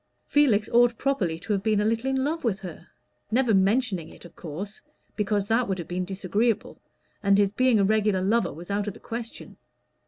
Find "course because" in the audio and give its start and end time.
4.35-5.47